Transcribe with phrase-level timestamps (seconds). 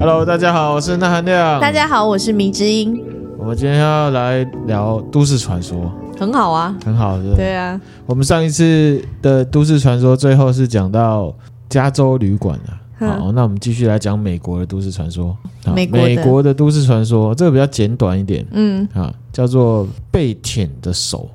[0.00, 1.60] Hello，大家好，我是钠含量。
[1.60, 3.04] 大家好，我是迷之音。
[3.36, 7.36] 我们今天要来聊都市传说，很好啊，很好的。
[7.36, 11.30] 对啊，我们上一次的都市传说最后是讲到
[11.68, 12.80] 加州旅馆啊。
[12.98, 15.36] 好，那我们继续来讲美国的都市传说。
[15.74, 18.42] 美国美国的都市传说，这个比较简短一点。
[18.52, 21.28] 嗯，啊，叫做被舔的手。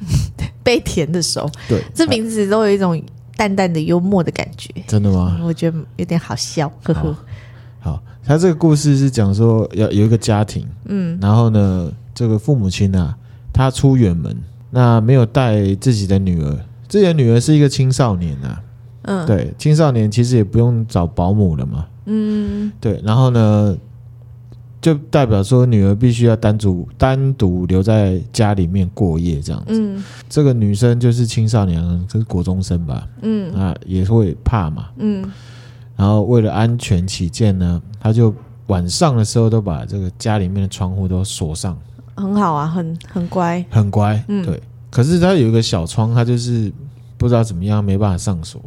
[0.62, 3.02] 被舔的手，对，这名字都有一种
[3.34, 4.70] 淡淡的幽默的感觉。
[4.86, 5.40] 真的吗？
[5.42, 7.16] 我觉得有点好笑，呵呵。
[8.30, 13.18] 好，他这个故事是讲说，要有一个家庭，嗯，然后呢，这个父母亲啊，
[13.52, 14.36] 他出远门，
[14.70, 18.62] 那没有带自己的女儿，自己的女儿是一个青少年啊。
[19.02, 21.86] 嗯，对，青少年其实也不用找保姆了嘛。
[22.04, 23.76] 嗯，对，然后呢，
[24.80, 29.72] 就代表说女儿必须要单独单独留在家里面过夜这样子。
[29.72, 33.08] 嗯，这个女生就是青少年，就是国中生吧。
[33.22, 34.90] 嗯，啊，也会怕嘛。
[34.98, 35.24] 嗯，
[36.00, 38.34] 然后为了安全起见呢，他就
[38.68, 41.76] 晚上的时候都把这个家里面的窗户都锁上。
[42.16, 44.24] 很好啊，很很乖，很乖。
[44.26, 44.58] 嗯，对。
[44.88, 46.72] 可是他有一个小窗，他就是
[47.18, 48.62] 不知道怎么样，没办法上锁。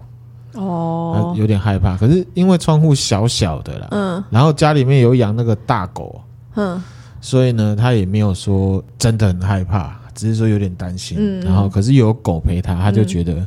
[0.53, 6.22] 哦，有点害怕，可是因为窗户小小的啦，嗯，然后家里面有养那个大狗，
[6.53, 6.80] 嗯，
[7.20, 13.44] 所以呢，他也没有说真的很害怕，只是说有点担心，嗯，然后可是有狗陪他，他就觉得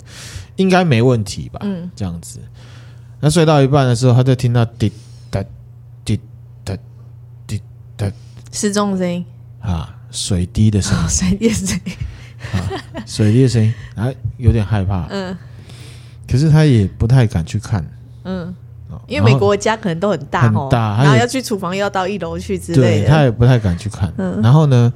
[0.57, 2.41] 应该没问题吧，嗯，这样子。
[3.21, 4.93] 那睡到一半的时候，他就听到滴
[5.31, 5.43] 答
[6.05, 6.21] 滴
[6.65, 6.77] 答
[7.47, 7.61] 滴
[7.97, 8.11] 答。
[8.53, 9.25] 失重声音。
[9.61, 11.93] 啊，水滴的声音， 水滴的声音，
[12.53, 15.37] 啊，水滴的声音，啊，有点害怕，嗯。
[16.29, 17.85] 可是他也不太敢去看，
[18.25, 18.53] 嗯，
[19.07, 24.13] 因为美国家可能都很大，很大，然后要去厨房，又要到一楼去之类他也不太敢去看。
[24.19, 24.93] 嗯，然后呢，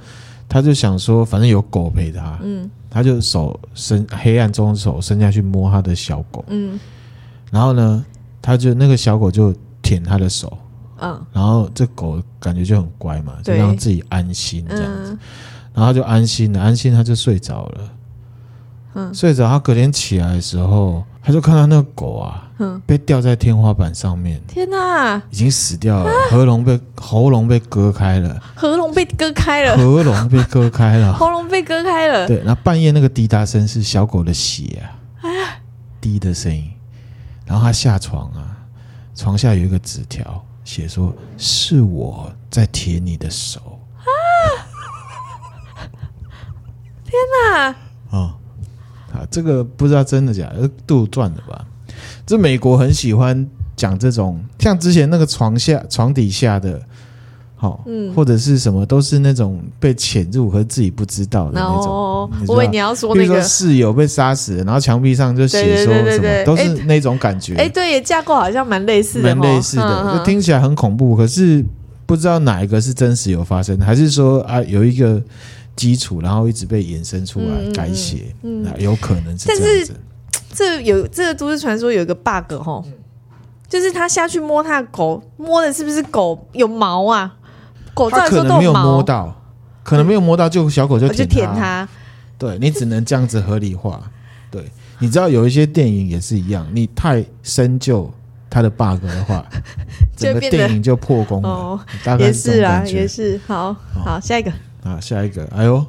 [0.48, 6.78] 他就想说，反正有狗陪他，嗯，他就手伸黑暗中手伸下去摸他的小狗，嗯，
[7.50, 8.04] 然后呢，
[8.40, 10.56] 他就那个小狗就舔他的手，
[11.00, 15.18] 嗯，然后这狗感觉就很乖嘛，就让自己安心这样子，
[15.74, 17.80] 然后就安心了，安心他就睡着了。
[18.94, 24.42] 嗯，睡着，他隔天起来的时候，他就看到那个狗啊，嗯，被吊在天花板上面。
[24.48, 32.26] 天哪，已经死掉了，喉咙被喉咙被割开了，喉咙被割开了，喉咙被割开了， 喉咙被割开了。
[32.26, 34.82] 对，然后半夜那个滴答声是小狗的血
[35.20, 35.30] 啊，
[36.00, 36.68] 滴的声音。
[37.50, 38.56] 然后他下床啊，
[39.16, 43.80] 床下有一个纸条，写说是我在舔你的手。
[43.98, 44.06] 啊！
[47.02, 47.12] 天
[47.42, 47.74] 哪！
[48.10, 48.34] 哦。
[49.12, 51.66] 啊，这个不知道真的假的，是杜撰的吧？
[52.24, 53.44] 这美国很喜欢
[53.74, 56.80] 讲这种，像之前那个床下、床底下的，
[57.60, 61.86] 好、哦，嗯，或者是什么，都是那种被潜入和自己不知道的那种。
[61.86, 67.54] 哦，我以为你要说那个室友被杀死了，然后墙壁上就写说什么，都是那种感觉。
[67.56, 71.14] 哎，对，也架构好像蛮类似的，蛮类似的，就听起来很恐怖。
[71.14, 71.62] 可是
[72.06, 75.22] 不知道哪一个是真实有发生，还是说啊有一个。
[75.76, 79.66] 基础，然后一直被衍生出来改写，那，嗯，有可能是这样子。
[79.66, 79.92] 但是
[80.52, 82.84] 这有这个都市传说有一个 bug 哈，
[83.66, 87.34] 就是他下去摸他的狗，摸的是不是狗有毛啊？
[87.94, 89.42] 狗照理说都有毛，他可能没有摸到，
[89.82, 91.54] 可能没有摸到，就小狗就舔它。
[91.54, 91.88] 他
[92.38, 94.00] 对，你只能这样子合理化。
[94.50, 94.64] 对，
[94.98, 98.12] 你知道有一些电影也是一样，你太深究
[98.48, 99.44] 它的 bug 的话，
[100.16, 101.48] 整个电影就破功了。
[101.48, 101.80] 哦，
[102.18, 103.38] 也是啊，也是。
[103.46, 104.50] 好好，下一个。
[104.82, 105.84] 啊，下一个，哎呦，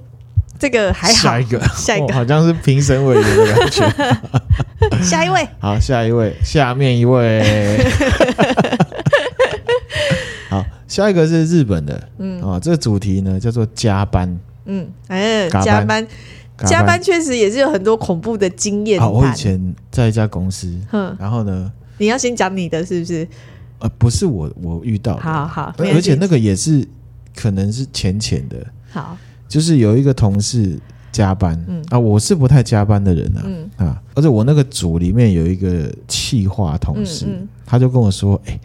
[0.60, 1.14] 这个还好。
[1.14, 5.00] 下一个，下一个，好像是评审委员的感觉。
[5.02, 7.80] 下一位，好，下一位，下面一位。
[10.92, 14.40] 好，下一个是日本的，嗯，啊，这个主题呢叫做加班。
[14.66, 16.06] 嗯，哎，加班，
[16.58, 17.02] 加班。
[17.02, 19.00] 确实也是有很多恐怖的经验。
[19.00, 23.28] 好，我以前在一家公司，嗯，然后呢，你要先讲你的是不是？
[23.80, 26.88] 呃，不是我，我遇到的，好好，而且那个也是
[27.36, 28.58] 可能是浅浅的。
[28.92, 29.18] 好，
[29.48, 30.78] 就是有一个同事
[31.12, 31.84] 加班，嗯。
[31.90, 33.70] 啊，我是不太加班的人啊，嗯。
[33.78, 37.26] 啊，而且我那个组里面有一个企划同事，
[37.66, 38.60] 他就跟我说，哎、欸、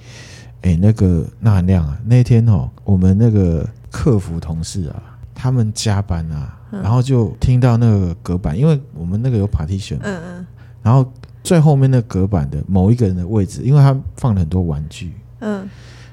[0.66, 5.00] 哎、欸，那个那含量啊，那天哦，我们那个客服同事啊，
[5.32, 10.46] 他们加班啊，嗯、然后就听到那个隔板，因为我们那个有 partition，嗯嗯，
[10.82, 11.08] 然后
[11.44, 15.68] 最后面那隔板的某一个人的位置，因为他放了很多玩具，嗯，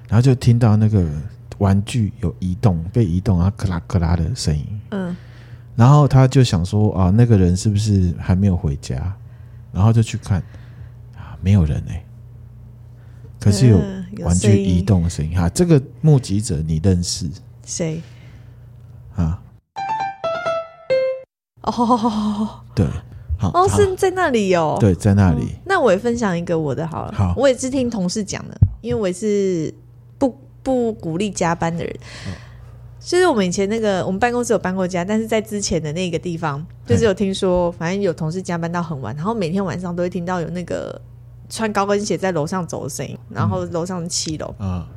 [0.08, 1.04] 然后就听到那个。
[1.60, 4.66] 玩具有移动，被移动啊，咔啦咔啦的声音。
[4.90, 5.16] 嗯，
[5.76, 9.16] 然后他就想说啊，那个人是不是还没有回家？
[9.72, 10.42] 然后就去看
[11.16, 12.06] 啊，没有人哎、欸，
[13.40, 13.80] 可是有
[14.20, 15.50] 玩具移动的声音哈。
[15.50, 17.30] 这个目击者你认识
[17.66, 18.02] 谁？
[19.16, 19.42] 啊？
[21.64, 22.86] 哦，对，
[23.38, 25.56] 好哦，是在那里哦，对，在那里。
[25.66, 29.74] 那我也分享一个我的好了，好，我也是听同事讲的，因为我也是。
[30.20, 31.94] 不不鼓励加班的人。
[32.98, 41.02] 就是我们以前那个，我们办公室有搬过家，但是在之前的那个地方，就是有听说，反正有同事加班到很晚，然后每天晚上都会听到有那个
[41.50, 44.88] 穿高跟鞋在楼上走的声音，然后楼上七楼啊。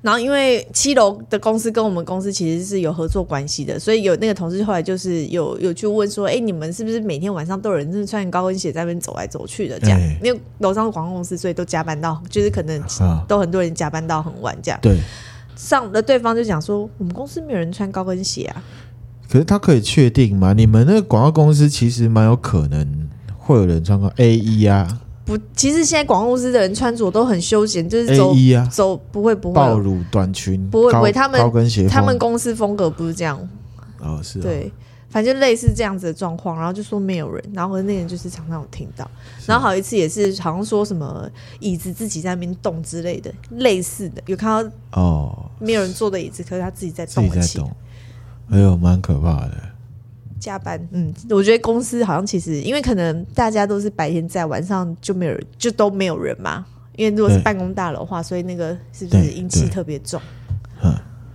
[0.00, 9.78] 然后，因为七楼的公司跟我们公司其实是有合作关系的，所以有那个同事后来就是有有去问说：“哎，你们是不是每天晚上都有人是穿高跟鞋在那边走来走去的？
[9.78, 12.82] 这样，欸、因为楼上是广告公司，所以都加班到，就是可能
[13.28, 14.98] 都很多人加班到很晚这样。”对。
[15.54, 18.64] 上的对方就讲说：“我们公司没有人穿高跟鞋啊。”
[19.30, 20.52] 可是他可以确定吗？
[20.52, 23.01] 你们那个广告公司其实蛮有可能
[23.42, 25.00] 会有人穿过 A 一啊。
[25.24, 29.54] 不，其实现在广告公司的人穿着都很休闲，就是走 A1 啊，走不会不会。
[29.54, 33.38] 暴露短裙，不会不会，他们高跟鞋，他们公司风格不是这样。
[34.00, 34.72] 哦，是啊，对，
[35.08, 39.08] 反正类似这样子的状况，然后就说没有人，然后那个人就是常常有听到，
[39.46, 41.30] 然后好一次也是好像说什么
[41.60, 47.70] 椅子自己在那边动之类的，类似的有看到哦，没有人坐的椅子，可是他自己在动，自己在动，
[48.50, 49.52] 哎呦，蛮可怕的。
[50.42, 56.66] 加班，嗯，我觉得公司好像其实，因为可能大家都是白天在，晚上就没有人，就都没有人嘛。
[56.96, 60.20] 因为如果是办公大楼的话，所以那个是不是阴气特别重？
[60.82, 60.92] 嗯，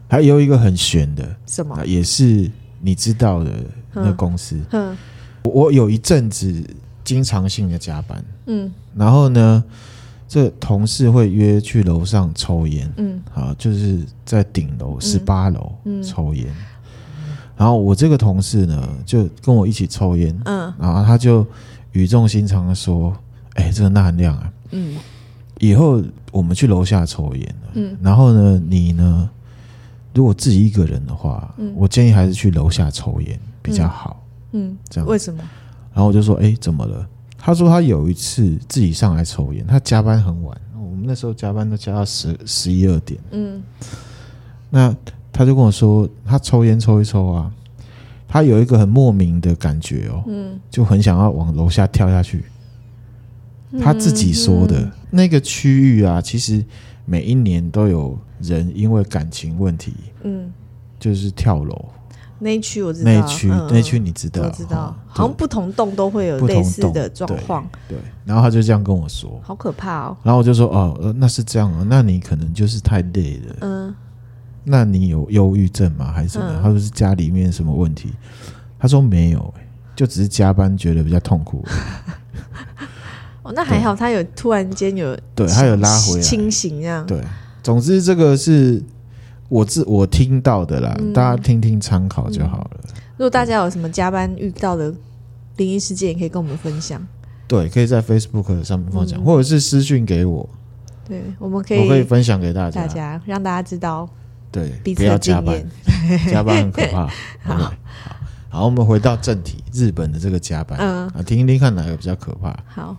[0.09, 1.81] 还有一个很悬的，什么？
[1.85, 2.51] 也是
[2.81, 3.51] 你知道的
[3.93, 4.59] 那公司。
[4.71, 4.95] 嗯，
[5.43, 6.53] 我有一阵子
[7.05, 9.63] 经常性的加班，嗯，然后呢，
[10.27, 15.71] 这同事会约去楼上抽烟，嗯，好，就是在顶楼十八楼
[16.03, 16.45] 抽烟。
[17.57, 21.43] 然后我这个同事呢，就跟我一起抽烟，嗯，然后他就
[21.93, 23.11] 语重心长的说
[23.57, 24.95] ：“哎，这个纳亮啊，嗯，
[25.59, 25.99] 以后
[26.31, 29.27] 我们去楼下抽烟，嗯，然后呢，你呢，
[30.13, 35.09] 如果自己一个人的话，嗯，我建议还是去楼下抽烟比较好，嗯，这样。
[35.09, 35.41] 为什么？
[35.95, 37.07] 然后我就说：哎，怎么了？
[37.39, 43.63] 他说他有一次自己上来抽烟，他加班很晚，我们那时候加班都加到十十一二点，嗯，
[44.69, 44.95] 那。
[45.37, 47.51] 他就跟我说，他抽烟抽一抽啊，
[48.27, 52.43] 他有一个很莫名的感觉哦，嗯，就很想要往楼下跳下去。
[53.79, 56.65] 他自己说的、嗯、那个区域啊，其实
[57.05, 59.93] 每一年都有人因为感情问题，
[60.23, 60.51] 嗯，
[60.99, 61.85] 就是跳楼。
[62.39, 67.67] 那一区我知道，那一区那一区你知道，我知道，好像不同栋都会有类似的状况。
[67.87, 70.17] 对，然后他就这样跟我说，好可怕哦。
[70.23, 73.76] 然后我就说，哦，那是这样啊，那你可能就是太累了，嗯。
[74.69, 76.11] 那你有忧郁症吗？
[76.11, 76.45] 还是什么？
[76.49, 78.11] 嗯、他说是家里面什么问题？
[78.77, 81.63] 他说没有、欸，就只是加班觉得比较痛苦。
[83.43, 87.05] 哦，那还好，他有突然间有对，他有拉回来清醒这样。
[87.05, 87.23] 对，
[87.63, 88.83] 总之这个是
[89.47, 92.89] 我自我听到的啦，嗯、大家听听参考就好了、嗯。
[93.11, 94.93] 如果大家有什么加班遇到的
[95.55, 97.01] 灵异事件，也可以跟我们分享。
[97.47, 100.49] 对，可以在 Facebook 上面分享，嗯、或者是私讯给我。
[101.07, 104.09] 对，我们可以，我可以分享给大家，大家让大家知道。
[104.51, 105.63] 对，不要加班，
[106.31, 107.07] 加班很可怕。
[107.43, 107.73] 好，好，
[108.49, 112.57] 好，我们回到正题，日本的这个加班，嗯，啊，听一听看哪个比较可怕。
[112.67, 112.95] 好，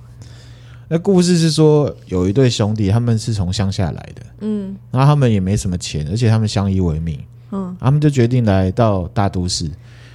[0.88, 7.18] 那故事是说有一对兄弟，他们是从乡下来的，嗯，然后他们也没什么钱，而且他们相依为命，
[7.50, 9.70] 嗯，他们就决定来到大都市，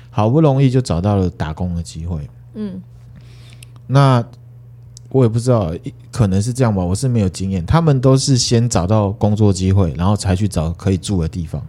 [0.10, 2.82] 好不容易就找到了打工的机会，嗯，
[3.88, 4.24] 那。
[5.14, 5.72] 我也不知道，
[6.12, 6.84] 可能是这样吧。
[6.84, 11.62] 我是没有经验，他们都是先找到工作机会，然后才去找可以住的地方。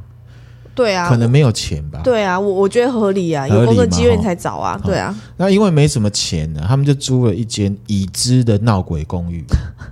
[0.74, 2.00] 对啊，可能没有钱吧。
[2.02, 4.80] 对啊，我我觉得合理啊，有工作机会你才找啊。
[4.82, 9.44] 对啊，那因为没什么钱呢，他们就租了一间已知的闹鬼公寓。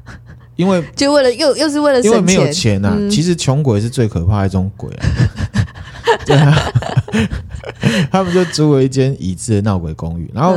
[0.57, 2.97] 因为就为了又又是为了因为没有钱啊。
[3.11, 5.07] 其实穷鬼是最可怕的一种鬼啊。
[6.25, 6.57] 对啊，
[8.11, 10.57] 他们就租了一间已知的闹鬼公寓，然后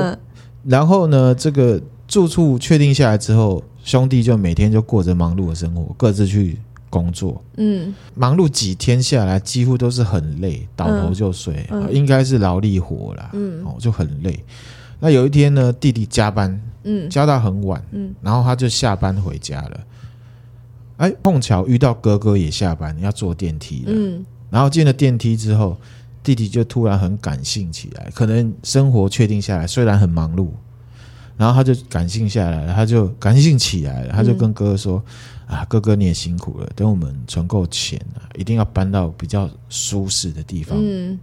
[0.64, 1.82] 然后呢，这个。
[2.08, 6.58] 住处确定下来之后，兄弟就每天就过着忙碌的生活，各自去
[6.90, 7.44] 工作。
[7.58, 13.32] 嗯，忙碌几天下来，几乎都是很累，倒头就睡，嗯、应该是劳力活啦。
[13.34, 14.44] 嗯，哦，就很累。
[15.00, 19.80] 那有一天呢，弟弟加班，嗯，加到很晚，嗯，然后他就下班回家了。
[20.98, 23.92] 哎，碰巧遇到哥哥也下班，要坐电梯了。
[23.94, 25.76] 嗯，然后进了电梯之后，
[26.24, 30.48] 弟弟就突然很感性起来，可能生活确定下来，虽然很忙碌。
[31.38, 35.04] 然后他就感性下来了，他就感性起来了，他就跟哥哥说
[35.48, 41.20] ：“嗯、啊，哥哥你也辛苦了，等我们存够钱啊，一定要搬到比较舒适的地方。”嗯，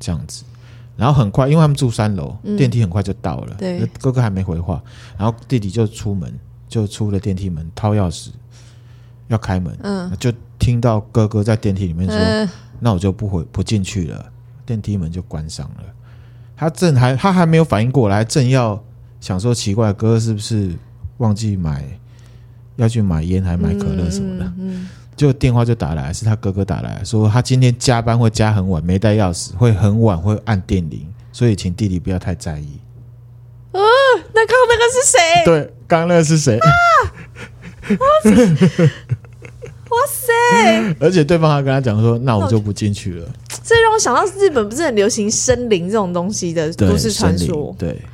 [0.00, 0.42] 这样子。
[0.96, 3.54] 然后很快，因为他们住三楼，嗯、电梯很快就到了。
[3.56, 4.82] 对，哥哥还没回话，
[5.16, 6.34] 然后弟弟就出门，
[6.68, 8.30] 就出了电梯门，掏钥匙
[9.28, 9.78] 要开门。
[9.82, 12.48] 嗯，就听到哥哥在电梯里面说：“嗯、
[12.80, 14.32] 那我就不回不进去了。”
[14.66, 15.84] 电梯门就关上了。
[16.56, 18.82] 他正还他还没有反应过来，正要。
[19.20, 20.70] 想说奇怪，哥哥是不是
[21.18, 21.84] 忘记买
[22.76, 24.52] 要去买烟还买可乐什么的？
[25.16, 32.78] 就电话就打来，是他哥哥打来说他今天加班会加很晚，没带钥匙，会很晚会按电铃，所以请弟弟不要太在意。
[33.72, 33.80] 哦，
[34.34, 35.18] 那刚刚那个是谁？
[35.44, 36.58] 对，刚刚那个是谁？
[36.58, 36.68] 啊！
[39.88, 40.32] 哇塞！
[40.98, 43.28] 而且对方还跟他讲说：“那我就不进去了。”
[43.62, 47.74] 这让我想到日本不是很流行森林这种东西的都市传说。
[47.78, 48.10] 对啊，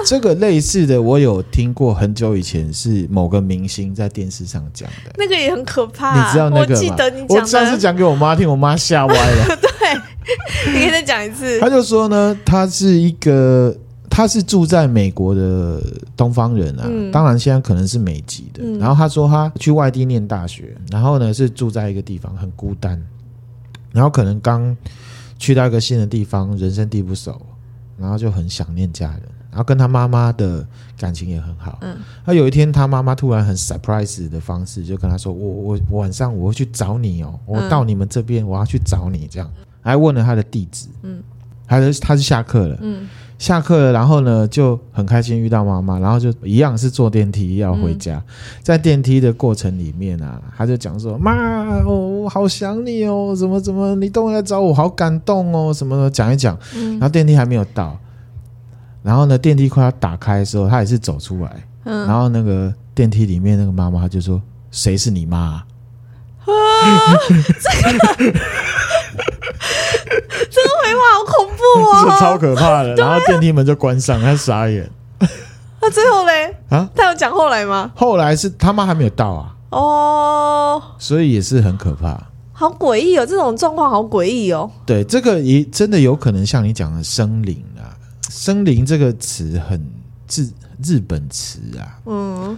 [0.06, 6.14] 这个类似的我有听过，很久以前是某个明星在电视上讲的，那个也很可怕。
[6.14, 6.80] 你知道那个吗？
[6.80, 9.56] 我记得你讲的，我上次讲给我妈听，我妈吓歪了。
[9.60, 11.58] 对，你可以再讲一次。
[11.60, 13.76] 他就说呢，他是一个。
[14.12, 15.80] 他是住在美国的
[16.16, 18.60] 东方人啊，嗯、当然现在可能是美籍的。
[18.60, 23.00] 嗯、然后他说他去外地念大学，然后呢是住在一个地方很孤单，
[23.92, 24.76] 然后可能刚
[25.38, 27.40] 去到一个新的地方，人生地不熟，
[27.96, 30.66] 然后就很想念家人，然后跟他妈妈的
[30.98, 31.78] 感情也很好。
[31.82, 39.50] 嗯，他有一天他妈妈突然很 surprise 的方式就跟他说：“我我晚上我会去找你哦，我到你们这边我要去找你。”这样
[39.82, 40.86] 还问了他的地址。
[41.02, 41.22] 嗯，
[41.66, 42.78] 还是他是下课了。
[42.80, 43.08] 嗯。
[43.40, 48.24] 下课了，然后呢就很开心遇到妈妈，然后就一样是坐电梯要回家，嗯、
[48.62, 56.54] 在电梯的过程里面啊，他就讲说：“妈，我好想你哦，怎么怎么，你都来找我，好感动哦，什么的讲一讲。
[56.76, 57.98] 嗯”然后电梯还没有到，
[59.02, 64.40] 然后呢电梯快要打开的时候，他也是走出来，嗯、然后那个电梯里面那个妈妈就说
[64.70, 65.62] ：“谁是你妈？”
[66.44, 66.52] 啊，
[67.28, 68.32] 这个。
[70.52, 72.94] 这个回话好恐怖哦， 是超可怕的。
[72.96, 74.90] 然后电梯门就关上，他傻眼。
[75.80, 76.54] 那最后嘞？
[76.68, 77.92] 啊，他有讲后来吗？
[77.94, 79.54] 后来是他妈还没有到啊。
[79.70, 82.20] 哦，所以也是很可怕，
[82.52, 84.68] 好诡异哦，这种状况好诡异哦。
[84.84, 87.79] 对，这个也真的有可能像你讲的生灵啊，
[88.30, 89.78] 生灵这个词很
[90.30, 90.46] 日
[90.82, 92.00] 日本词啊。
[92.06, 92.56] 嗯，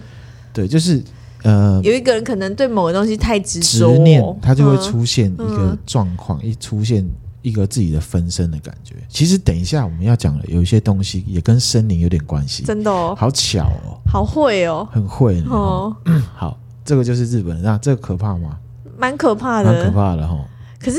[0.53, 1.03] 对，就是
[1.43, 7.05] 呃，有一个人可能对某个东西太执着，执念，他就会出现一个状况，一出现。
[7.43, 8.95] 一个自己的分身的感觉。
[9.09, 12.63] 其实等一下我们要讲的有一些东西也跟森林有点关系。
[12.63, 15.93] 真的哦，好巧哦，好会哦，很会哦。
[16.33, 18.57] 好，这个就是日本人，那这个可怕吗？
[18.97, 20.39] 蛮可怕的，蛮可怕的哈。
[20.83, 20.97] 可是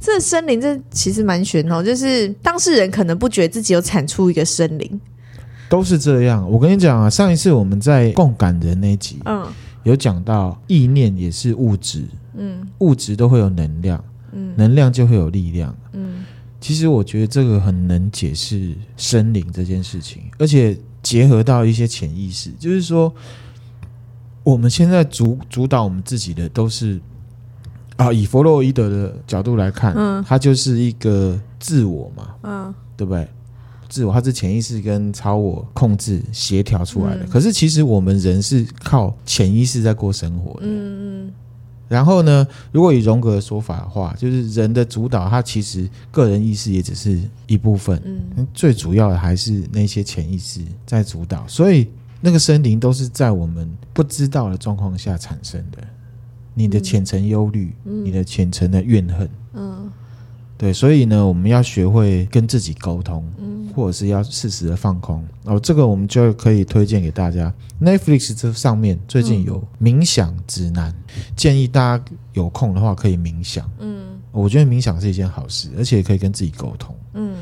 [0.00, 5.00] 这森林这其实蛮玄哦，就是当事人可能不觉得自己有产出一个森林，
[5.68, 6.48] 都是这样。
[6.48, 9.46] 我跟你讲啊，上一次我们在共感人那集，嗯，
[9.82, 12.04] 有讲到意念也是物质，
[12.36, 14.02] 嗯，物质都会有能量。
[14.36, 15.72] 嗯能量就会有力量。
[15.92, 16.24] 嗯，
[16.60, 23.14] 其实我觉得这个很能解释森林这件事情，而且结合到一些潜意识，就是说，
[24.42, 27.00] 我们现在主主导我们自己的都是
[27.96, 33.28] 啊，以弗洛伊德的角度来看，嗯，他就是一个自我嘛，嗯，对不对？
[33.88, 37.24] 自我它是潜意识跟超我控制协调出来的。
[37.26, 40.66] 可是其实我们人是靠潜意识在过生活的。
[40.66, 41.32] 嗯嗯。
[41.86, 51.46] 然后呢，如果以荣格的说法的话，就是人的主导，他其实个人意识也只是一部分，嗯，最主要的还是那些潜意识在主导。
[51.46, 51.86] 所以
[52.20, 55.78] 那个森林都是在我们不知道的状况下产生的。
[56.54, 59.90] 你的浅层忧虑，嗯，你的浅层的怨恨，嗯，
[60.56, 63.24] 对，所以呢，我们要学会跟自己沟通。
[63.38, 67.52] 嗯或者是要适时的放空哦，这个我们就可以推荐给大家。
[67.82, 73.68] Netflix 这上面最近有冥想指南，嗯、建议大家有空的话可以冥想。
[73.80, 76.94] 嗯，我觉得冥想是一件好事，而且可以跟自己沟通。
[77.14, 77.34] 嗯，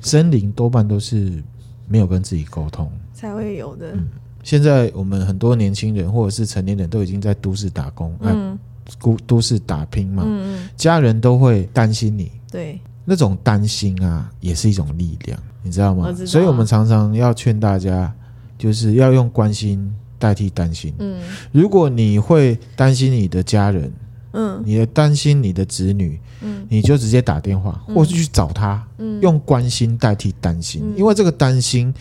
[0.00, 1.42] 森林多半都是
[1.88, 3.92] 没有跟自己沟通才会有的。
[3.94, 4.08] 嗯，
[4.42, 8.58] 现在我们很多年轻人或者是成年人都已经在都市打工，嗯，
[9.00, 12.30] 都都市打拼嘛，嗯，家人都会担心你。
[12.50, 12.78] 对。
[13.04, 16.14] 那种担心啊，也是一种力量，你知道吗？
[16.24, 18.14] 所以我们常常要劝大家，
[18.56, 20.94] 就是要用关心代替担心。
[21.00, 21.20] 嗯，
[21.50, 23.92] 如果你会担心你的家人，
[24.34, 31.92] 嗯，你的担心你的子女，嗯，你就直接打电话，或是去找他，嗯，用关心代替担心，因为这个担心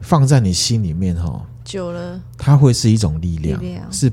[0.00, 4.12] 放在你心里面哈，久了，它会是一种力量，力量是。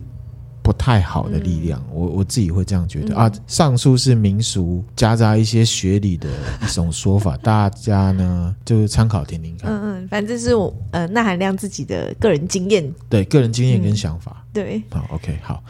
[0.62, 3.32] 不太好的力量，嗯、我我自己会这样觉得、嗯、啊。
[3.48, 6.30] 上述是民俗夹杂一些学理的
[6.62, 9.72] 一种说法，大家呢 就参考听听看。
[9.72, 14.46] 嗯嗯，反正是我呃，那含量自己的个人经验，对个人经验跟想法。
[14.46, 15.64] 嗯、对，好，OK，好，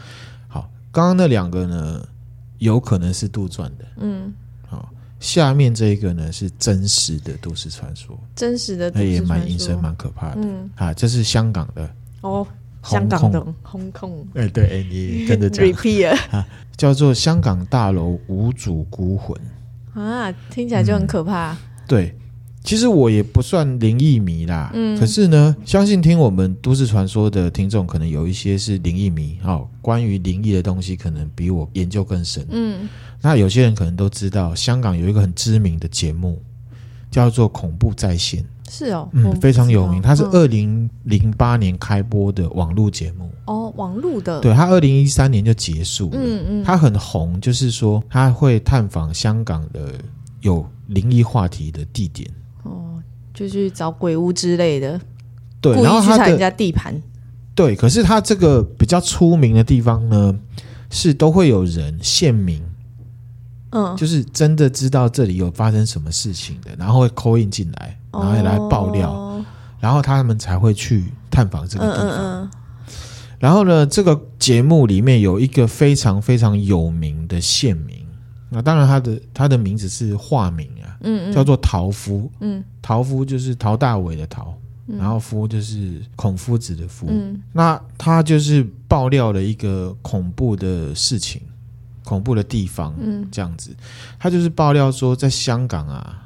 [0.48, 2.06] 好，刚刚那两个呢，
[2.58, 3.86] 有可能是杜撰的。
[4.00, 4.30] 嗯，好，
[5.20, 10.40] 下面这一个呢是真实的都市传说，真实的都市传说，也蛮阴森、蛮可怕的。
[10.42, 11.88] 嗯，啊，这是香港的
[12.22, 12.46] 哦。
[12.82, 16.48] 香港的红控，哎，对，哎，你跟着讲，repeat 啊，
[16.78, 19.38] 叫做香港大楼无主孤魂。
[19.92, 21.54] 啊，听起来就很可怕。
[21.86, 22.16] 对，
[22.62, 32.86] 其实我也不算灵异迷啦，嗯，可是呢，相信听我们都市传说的听众，可能有一些是灵异迷，哦，关于灵异的东西，可能比我研究更深，嗯，
[33.22, 36.38] 那有些人可能都知道，香港有一个很知名的节目，
[37.10, 49.94] 叫做《恐怖在线》，是哦，嗯，非常有名，它是二零零八年开播的网络节目，哦，网络的，对，它二零一三年就结束了，嗯嗯，它很红，就是说它会探访香港的
[50.42, 52.30] 有灵异话题的地点。
[53.32, 55.00] 就去找鬼屋之类的，
[55.60, 56.94] 对，然后他去人家地盘，
[57.54, 57.74] 对。
[57.74, 60.38] 可是他这个比较出名的地方呢，
[60.90, 62.62] 是都会有人现名，
[63.70, 69.44] 嗯，就是真的知道这里有发生什么事情的，然后会 call in 进来，然后来爆料，哦，
[69.78, 72.08] 然后他们才会去探访这个地方。
[72.08, 72.50] 嗯嗯嗯。
[73.38, 78.04] 然后呢，这个节目里面有一个非常非常有名的县名，
[78.50, 80.68] 那当然他的他的名字是化名。
[81.02, 84.54] 嗯，嗯，叫做陶夫，嗯，陶夫就是陶大伟的陶，
[84.86, 91.40] 嗯，然后夫就是孔夫子的夫，嗯，那他就是爆料了一个恐怖的事情，
[92.04, 93.74] 恐怖的地方，嗯，这样子，
[94.18, 96.22] 他就是爆料说，在香港啊，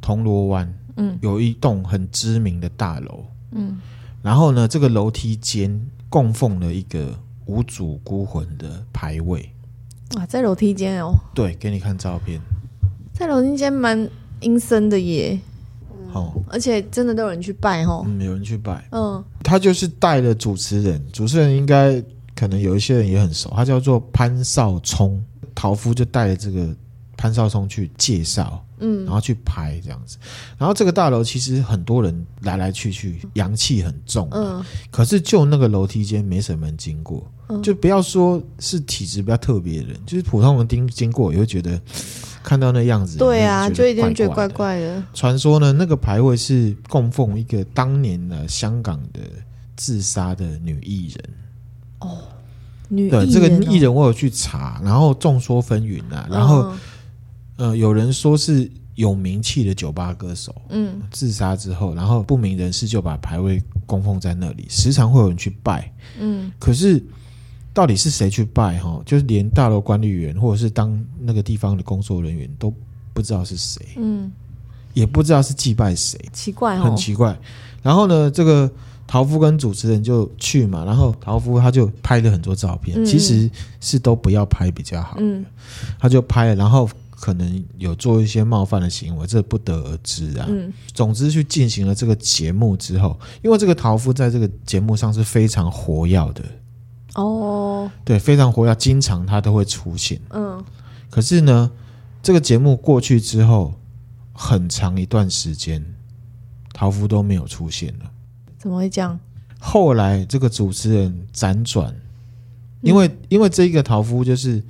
[0.00, 3.78] 铜锣湾，嗯，有一栋很知名的大楼，嗯，
[4.22, 5.78] 然后呢，这个楼梯间
[6.08, 7.14] 供奉了一个
[7.44, 9.52] 无主孤魂的牌位，
[10.18, 12.40] 啊，在楼梯间哦，对，给你看照片。
[13.12, 14.08] 在楼梯间蛮
[14.40, 15.38] 阴森的耶，
[16.12, 22.02] 哦，而且真的都有人去拜哦，嗯，有人去拜，嗯，他就是带了主持人，主持人应该
[22.34, 25.22] 可能有一些人也很熟，他叫做潘少聪，
[25.54, 26.74] 陶夫就带了这个
[27.16, 30.18] 潘少聪去介绍，嗯，然后去拍这样子，
[30.58, 41.80] 然后这个大楼其实很多人来来去去，阳气很重，嗯，可是就那个楼梯间没什么人经过，嗯，就不要说是体质比较特别的人，就是普通人经经过也会觉得。
[42.44, 45.02] 看到那样子，对啊，就一定觉得怪怪的。
[45.14, 49.20] 传说呢，那个牌位是供奉一个当年的香港的
[49.76, 51.24] 自杀的女艺人。
[52.00, 52.18] 哦，
[52.90, 56.28] 女对这个艺人，我有去查，然后众说纷纭啊。
[56.30, 56.78] 然后，嗯、
[57.56, 67.02] 呃，有人说是有名气的酒吧歌手，嗯，自杀之后，然后不明人士就把牌位供奉在那里，时常会有人去拜，嗯，可是。
[67.76, 69.02] 到底是谁去拜哈？
[69.04, 72.72] 就是连大楼管理员或者是当那个地方的工作人员都
[73.12, 74.30] 不知道是谁，嗯，
[74.92, 77.36] 也不知道是祭拜谁，奇怪，很奇怪。
[77.82, 78.70] 然后呢，这个
[79.08, 85.44] 陶夫跟主持人就去嘛，然后陶夫他就拍了很多照片，其实是都不要拍比较好，嗯，
[85.98, 90.46] 他就拍了，然后可能有做一些冒犯的行为，这不得而知啊。
[90.48, 96.44] 嗯，总之去进行了这个节目之后，因为这个桃夫在这个节目上是非常活跃的。
[97.14, 100.20] 哦，对，非常活跃，经常他都会出现。
[100.30, 100.62] 嗯，
[101.08, 101.70] 可是呢，
[102.22, 103.74] 这个节目过去之后，
[104.32, 105.84] 很长一段时间，
[106.72, 108.10] 桃夫都没有出现了。
[108.58, 109.18] 怎么会这样？
[109.60, 111.94] 后来这个主持人辗转，
[112.82, 114.60] 因为、嗯、因为这个桃夫就是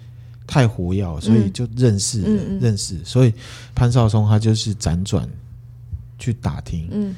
[0.46, 2.20] 太活跃，所以就认识
[2.61, 3.33] 认识，所以
[3.74, 5.28] 潘少聪他就是辗转
[6.18, 7.14] 去打听，嗯，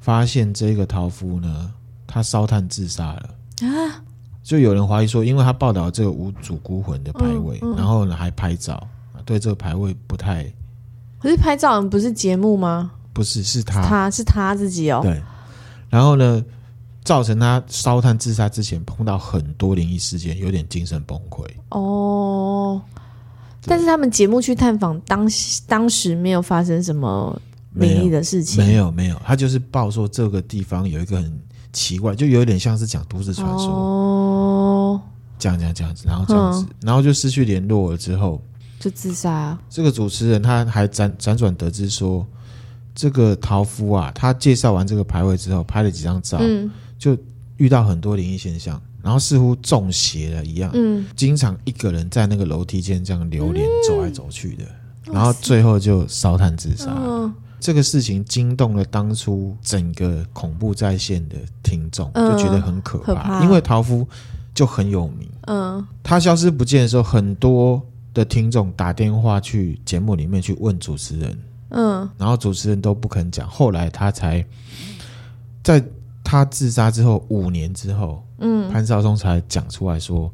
[0.00, 1.72] 发现这个陶夫呢，
[2.06, 3.34] 他烧炭自杀了
[3.68, 4.02] 啊。
[4.42, 8.88] 就有人怀疑说，因为他报道这个无主孤魂的牌位，嗯嗯、然后呢还拍照，
[9.24, 10.44] 对这个牌位不太。
[11.20, 12.90] 可是拍照不是节目吗？
[13.12, 15.00] 不是，是他，他是他自己哦。
[15.04, 15.22] 对。
[15.88, 16.44] 然后呢，
[17.04, 21.44] 造成他烧炭自杀之前碰到很多灵异事件，有点精神崩溃。
[21.70, 22.80] 哦。
[23.64, 25.28] 但是他们节目去探访，当
[25.66, 27.40] 当时没有发生什么
[27.74, 28.64] 灵异的事情。
[28.64, 31.42] 没有，没有，他就是报说这个地方有一个很。
[31.74, 35.00] 奇怪，就有点像是讲都市传说，哦，
[35.38, 38.38] 这样这样这样子，然后这样子，嗯、然后就失去联络了之后，
[38.78, 39.58] 就自杀。
[39.70, 42.26] 这个主持人他还辗辗转得知说，
[42.94, 46.70] 这个陶夫啊，他介绍完这个牌位之后，拍了几张照，嗯、
[47.02, 47.18] 就
[47.56, 54.64] 遇到很多灵异现象，然后似乎中邪了一样，嗯，经常一个人在那个楼梯间这样流连走来走去的，
[55.08, 56.94] 嗯、然后最后就烧炭自杀。
[56.96, 63.04] 嗯这个事情惊动了当初整个恐怖在线的听众，就觉得很可怕。
[63.04, 63.44] 可怕。
[63.44, 64.06] 因为陶夫
[64.52, 67.80] 就很有名，嗯，他消失不见的时候，很多
[68.12, 71.38] 的听众打电话去节目里面去问主持人，
[71.68, 73.48] 嗯，然后主持人都不肯讲。
[73.48, 74.44] 后来他才
[75.62, 75.80] 在
[76.32, 80.32] 他自杀之后五年之后，嗯，潘少聪才讲出来说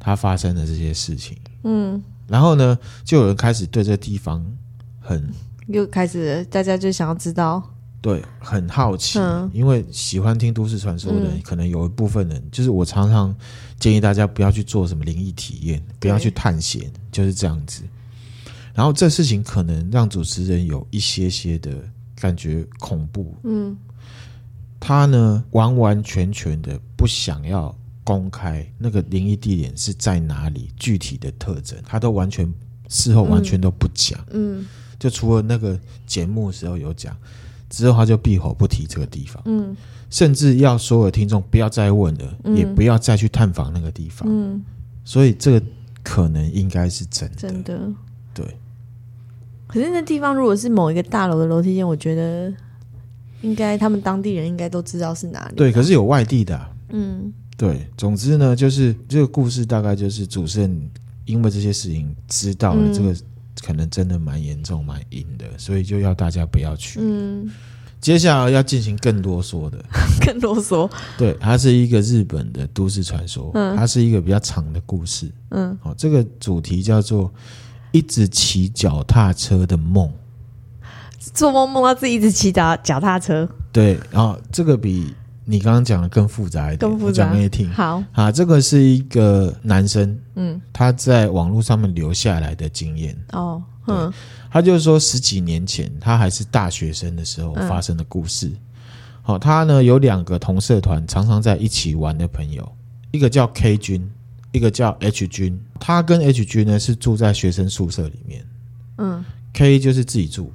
[0.00, 4.42] 他发生的这些事情，嗯，然后呢，就有人开始对这地方
[4.98, 5.22] 很。
[5.66, 7.62] 又开始，大家就想要知道，
[8.00, 13.34] 对，很好奇，嗯、因为喜欢听都市传说的人，嗯、可能有一部分人，就是我常常
[13.78, 17.82] 建议大家不要去做什么灵异体验，不要去探险，就是这样子。
[18.72, 21.70] 然后这事情可能让主持人有一些些的
[22.16, 23.34] 感觉恐怖。
[23.44, 23.76] 嗯，
[24.86, 32.52] 他呢完完全全的不想要公开那个灵异地点是在哪里，具体的特征，他都完全
[32.90, 34.22] 事后完全都不讲。
[34.30, 34.66] 嗯，
[34.98, 37.16] 就除了那个节目的时候有讲，
[37.70, 39.42] 之后他就闭口不提这个地方。
[39.46, 39.74] 嗯，
[40.10, 44.28] 甚至要所有听众不要再问了，嗯，也不要再去探访那个地方。
[44.30, 44.62] 嗯，
[45.02, 45.66] 所以这个
[46.02, 47.36] 可能应该是真的。
[47.36, 47.90] 真的，
[48.34, 48.44] 对。
[49.66, 52.52] 可是那地方如果是某一个大楼的楼梯间，我觉得
[53.44, 55.54] 应该他们当地人应该都知道是哪里。
[55.54, 56.70] 对，可是有外地的啊。
[56.88, 57.86] 嗯，对。
[57.96, 60.90] 总之呢，就是这个故事大概就是主持人
[61.26, 63.14] 因为这些事情知道了这个
[63.62, 66.98] 可能真的蛮严重、蛮阴的，所以就要大家不要去。
[67.00, 67.50] 嗯。
[68.00, 69.84] 接下来要进行更啰嗦的，
[70.26, 70.90] 更啰嗦。
[71.16, 75.30] 对，它是一个日本的都市传说，嗯，它是一个比较长的故事。
[75.50, 77.32] 嗯，好，这个主题叫做。
[77.92, 80.12] 一直骑脚踏车的梦，
[81.32, 83.48] 做梦梦到自己一直骑脚脚踏车。
[83.72, 87.24] 对，然后这个比你刚刚讲的更复杂一点，更复杂。
[87.24, 87.68] 讲给你听。
[87.70, 93.16] 好啊，这个是一个男生，嗯，他在网络上面留下来的经验。
[93.32, 94.12] 哦，嗯，
[94.50, 98.50] 他就是说十几年前他还是大学生的时候发生的故事。
[99.22, 102.70] 好、嗯，他呢有两个同社团常常在一起玩的朋友，
[103.10, 104.10] 一个叫 K 君。
[104.52, 108.46] 一个叫 H 君，他跟 H 君呢是住在学生宿舍里面。
[108.98, 110.52] 嗯，K 就是自己住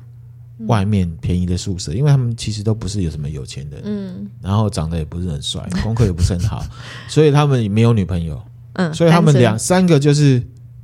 [0.67, 6.63] 外面便宜的宿舍，因为他们其实都不是有什么有钱人，嗯，然后长得也不是很帅，功课也不是很好，
[7.07, 8.41] 所以他们也没有女朋友。
[8.73, 10.41] 嗯，所以他们两三个就是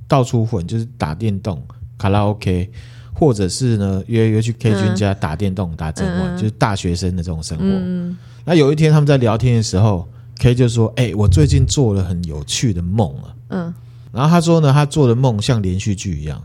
[0.07, 1.61] 到处混，就是打电动、
[1.97, 2.69] 卡拉 OK，
[3.13, 7.63] 或者是呢约约去 K 君家打电动、打整晚，就是大学生的这种生活。
[7.65, 10.07] 嗯，那有一天他们在聊天的时候。
[10.37, 13.73] K 就说：“哎、欸，我最近做了很有趣的梦啊。”嗯，
[14.11, 16.43] 然后他说呢，他做的梦像连续剧一样，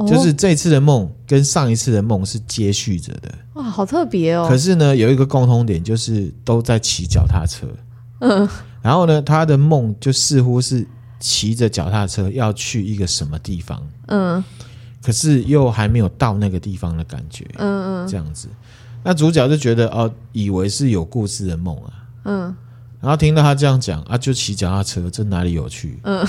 [0.00, 3.30] 哦、就是这次的梦跟上一次的梦是接续着的。
[3.54, 4.46] 哇，好特别哦！
[4.48, 7.66] 可是呢，有一个共通点，就是都在骑脚踏车。
[8.20, 8.48] 嗯，
[8.80, 10.86] 然后呢，他的梦就似乎是
[11.18, 13.86] 骑着脚踏车要去一个什么地方。
[14.06, 14.42] 嗯，
[15.02, 17.46] 可是又还没有到那个地方的感觉。
[17.58, 18.48] 嗯嗯，这样子，
[19.04, 21.92] 那主角就觉得哦，以为是有故事的梦啊。
[22.24, 22.56] 嗯。
[23.00, 25.98] 然后听到他这样讲啊，就骑脚踏车，这哪里有趣？
[26.04, 26.22] 嗯，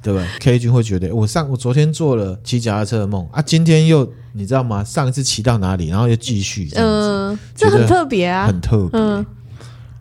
[0.00, 4.84] 对不对？K 君会觉得，我上我昨天做了骑脚踏车的梦啊，今天又你知道吗？
[4.84, 9.00] 上一次骑到哪里，然后又继续这样子，嗯，这很特别啊，很特别。
[9.00, 9.26] 嗯，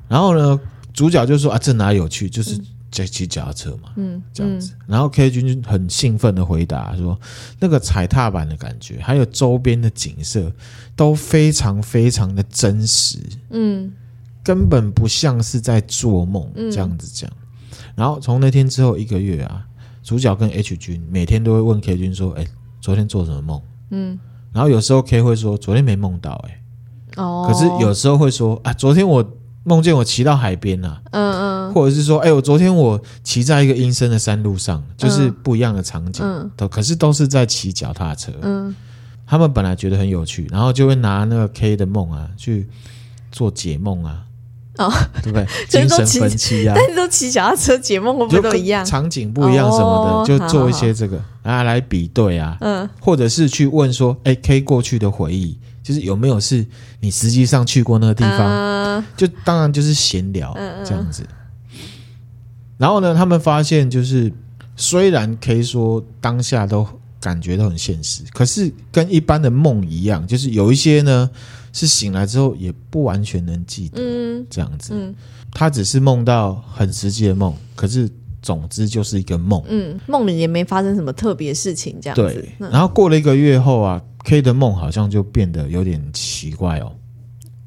[0.07, 0.59] 然后呢，
[0.93, 2.29] 主角就说啊，这哪里有趣？
[2.29, 2.55] 就是
[2.91, 4.73] 在骑脚踏车嘛，嗯，这样子。
[4.85, 7.19] 然后 K 君就很兴奋的回答说，
[7.59, 10.51] 那个踩踏板的感觉，还有周边的景色，
[10.95, 13.17] 都非常非常的真实。
[13.49, 13.91] 嗯。
[14.43, 19.65] 根本不像是在做梦这样子讲，嗯、然后从那天之后一个月啊，
[20.01, 22.45] 主角跟 H 君每天都会问 K 君说：“哎，
[22.79, 24.19] 昨天做什么梦？”嗯，
[24.51, 26.61] 然后有时候 K 会说：“昨天没梦到。”哎，
[27.17, 29.23] 哦，可是有时候会说：“啊，昨天我
[29.63, 36.25] 梦见我骑到海边了。”嗯嗯，或者是说：“哎，我昨天我骑在一个阴森的山路上，就是不一样的场景，
[36.57, 38.75] 都、嗯、可是都是在骑脚踏车。”嗯，
[39.27, 42.67] 他们本来觉得很有趣，然后就会拿那个 K 的梦啊去
[43.31, 44.25] 做解梦啊。
[44.77, 45.45] 哦，对不对？
[45.67, 48.85] 精神分 析啊，但是都骑脚踏车解梦，会不会都一样？
[48.85, 56.65] 场景不一样什么的，哦、就做一些这个啊来比对啊，嗯，或者是去问说，哎，K 过去的回忆，就是有没有是
[57.01, 58.47] 你实际上去过那个地方？
[58.49, 60.53] 嗯、就当然就是闲聊
[60.85, 61.23] 这样子。
[61.23, 61.77] 嗯、
[62.77, 64.31] 然后呢，他们发现就是，
[64.75, 66.87] 虽然 K 说当下都
[67.19, 71.29] 感觉都很现实，可是跟一般的梦一样，就是有一些呢。
[71.73, 75.15] 是醒来之后也不完全能记得，嗯，这样子，嗯，
[75.51, 78.09] 他只是梦到很实际的梦，可是
[78.41, 82.23] 总之就是一个梦，嗯，梦里也没发生什么特别事情，这样子。
[82.23, 86.91] 对，然后过了一个月后啊，K 的梦好像就变得有点奇怪哦，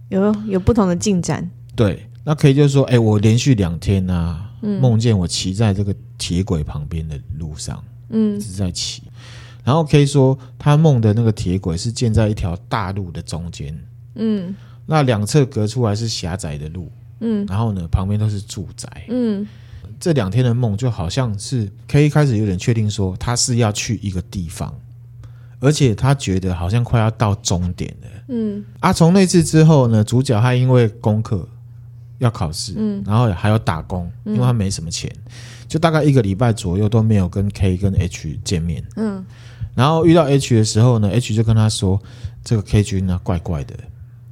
[0.09, 1.49] 有有不同的进展。
[1.77, 9.03] 对，那 K 就说：“哎，我连续两天啊，梦见我骑在这个铁轨旁边的路上，嗯，一直在骑。
[9.65, 13.75] 然后 K 说他梦的那个铁轨是建在一条大路的中间。”
[14.15, 14.55] 嗯，
[14.87, 19.47] 那两侧隔出来是狭窄的路，嗯，然后呢，旁边都是住宅，嗯，
[19.99, 24.75] 这两天的梦就好像是 K 开始有点确定说他是要去一个地方，
[25.61, 31.49] 而且他觉得好像快要到终点了，嗯，啊，从那次之后呢，主角他因为功课
[32.19, 35.11] 要考试，嗯，然后还要打工，因为他没什么钱，
[35.67, 39.25] 就大概一个礼拜左右都没有跟 K 跟 H 见面，嗯，
[39.75, 42.01] 然后遇到 H 的时候呢，H 就跟他说
[42.45, 43.75] 这个 K 君呢怪怪的。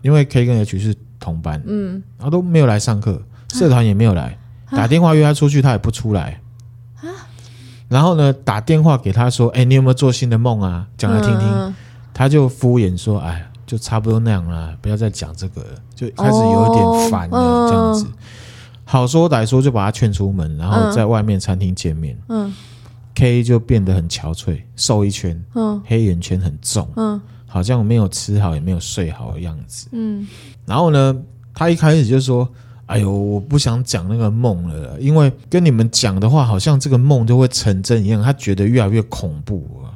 [0.03, 6.41] 因为 K 跟 H 是同班，嗯，然后都没有来上课，社团也没有来，啊、打电话约他出去，他也不出来，
[6.97, 7.09] 啊、
[7.89, 10.87] 然后呢，打电话给他说：“哎，你有没有做新的梦啊？
[10.97, 11.49] 讲来听听。
[11.49, 11.75] 嗯”
[12.15, 18.07] 他就敷衍说：“哎，就差不多那样了，不要再讲这个了，就开始有一点烦了，这样子。
[18.85, 22.19] 好说歹说，就把他劝出门，然后在外面餐厅见面。
[22.29, 22.53] 嗯
[23.15, 27.19] ，K 就变得很憔悴，瘦一圈，嗯，黑眼圈很重，嗯，
[27.53, 29.89] 好像没有吃好，也没有睡好的样子。
[29.93, 30.27] 嗯，
[30.65, 31.15] 然后呢，
[31.53, 32.49] 他一开始就说
[32.87, 39.93] ：“哎呦，我不想讲那个梦了，因为跟你们讲的话，好像这个梦就会成真一样。”他觉得越来越恐怖啊！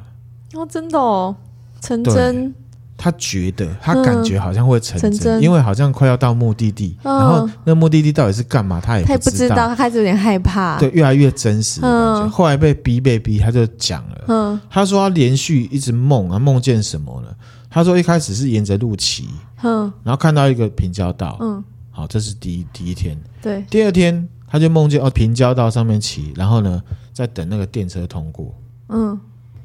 [0.53, 1.35] 哦，真的哦，
[1.81, 2.53] 成真。
[2.97, 5.41] 他觉得，他感觉好像会成真，嗯、成真。
[5.43, 12.23] 因为好像快要到目的地，嗯、然后那目的地到底是干嘛，他也不，他也不知道，他开始有点害怕，对，越来越真实的感觉。
[12.23, 17.27] 嗯、后来被逼被逼，他就讲了，嗯、他说他连续一直梦啊，梦见什么呢？
[17.69, 19.27] 他说一开始是沿着路骑，
[19.61, 26.81] 嗯，然后看到一个平交道，嗯，好，这是第一第一天，对，第二天他就梦见哦，平交道上面骑，然后呢，
[27.13, 28.55] 在等那个电车通过，
[28.89, 29.19] 嗯。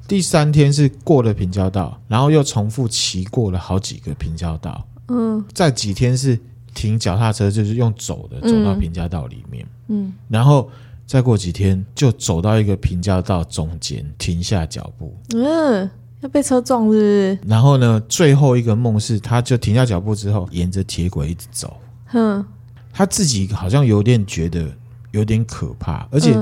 [0.07, 4.87] 第三天是过了平交道，然后又重复骑过了好几个平交道。
[5.09, 6.38] 嗯，再几天是
[6.75, 9.67] 停脚踏车，就是用走的走到平交道里面。
[9.88, 10.71] 嗯，然后
[11.07, 15.15] 再过几天就走到一个平交道中间停下脚步。
[15.35, 17.38] 嗯，要被车撞是不是？
[17.47, 21.77] 然后呢，最后一个梦是，他就停下脚步之后，沿着铁轨一直走。
[22.12, 22.45] 嗯，
[22.93, 24.67] 他自己好像有点觉得
[25.11, 26.35] 有点可怕，而且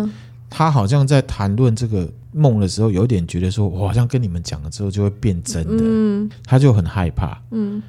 [0.51, 2.07] 他好像在谈论这个。
[2.33, 7.83] 梦的时候，有点觉得说，我好像跟你们讲了之后就会变真的，嗯，他就很害怕，嗯。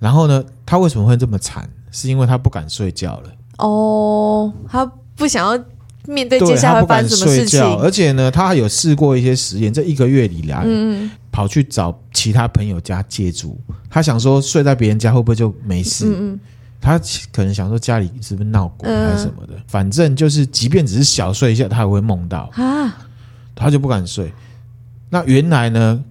[0.00, 1.70] 然后呢，他为什么会这么惨？
[1.92, 3.30] 是因为他不敢睡觉了。
[3.58, 5.64] 哦，他不想要
[6.08, 7.62] 面对接下来会发生什么事情。
[7.76, 13.56] 而且呢，他还有试过一些实验，这一个月里来，嗯，跑去找其他朋友家借住。
[13.88, 16.06] 他想说，睡在别人家会不会就没事？
[16.08, 16.40] 嗯嗯。
[16.84, 17.00] 他
[17.32, 19.54] 可能想说，家里是不是闹鬼还是什么的？
[19.66, 22.94] 反正就是，即便只是小睡一下，他也会梦到啊。
[23.54, 24.30] 他就不敢睡。
[25.08, 26.04] 那原来呢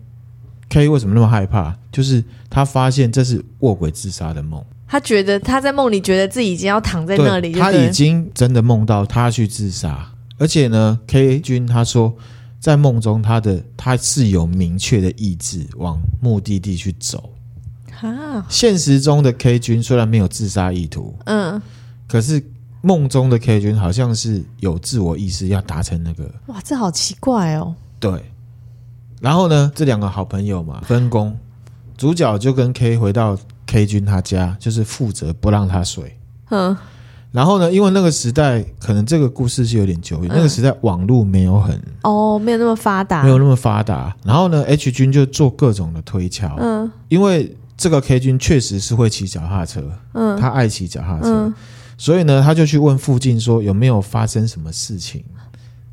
[0.70, 1.78] ？K 为什么那么害怕？
[1.92, 4.66] 就是他发现这是卧轨自杀的梦。
[4.88, 10.12] 他觉得他在梦里觉得自己已经要躺在那里，他已经真的梦到他去自杀。
[10.40, 12.12] 而且呢，K 君他说，
[12.60, 17.30] 在梦中他的他是有明确的意志往目的地去走。
[18.04, 21.62] 哈，现实中的 K 君虽然没有自杀意图，嗯，
[22.08, 22.44] 可是。
[22.86, 26.30] 梦中的 K 君好像是有自我意识，要达成那个。
[26.48, 27.74] 哇，这好奇怪哦。
[27.98, 28.22] 对。
[29.22, 31.34] 然后呢，这两个好朋友嘛，分工，
[31.96, 33.38] 主角就跟 K 回到
[33.68, 36.20] K 君他家，就是负责不让他睡。
[36.50, 36.76] 嗯。
[37.32, 44.14] 然后呢，因为那个时代，可能这个故事是有点久远，嗯、那个时代网络没有很哦，没有那么发达，没有那么发达。
[44.26, 46.54] 然后呢，H 君就做各种的推敲。
[46.60, 46.92] 嗯。
[47.08, 51.28] 因为这个 K 君确实是会骑脚踏车，嗯，他爱骑脚踏车。
[51.28, 51.54] 嗯。
[51.98, 55.22] 所以呢，他就去问附近说有没有发生什么事情，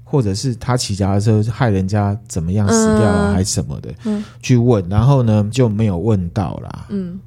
[0.05, 6.87] 或者是他骑脚踏车害人家怎么样死掉了，还是什么的，嗯，去问，然后呢就没有问到啦。
[6.91, 7.19] 嗯，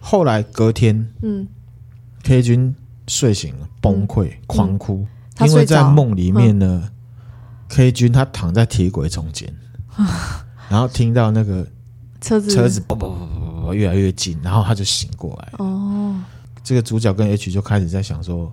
[0.00, 1.46] 后来隔天，嗯
[2.22, 2.74] ，K 君
[3.06, 5.06] 睡醒了，崩溃，狂哭，
[5.44, 6.88] 因为在梦里面呢
[7.68, 9.54] ，K 君他躺在铁轨中间，
[10.70, 11.66] 然后听到那个
[12.22, 12.82] 车子车子
[13.74, 15.52] 越来越近，然后他就醒过来。
[15.58, 16.18] 哦。
[16.64, 18.50] 这个主角跟 H 就开始在想说，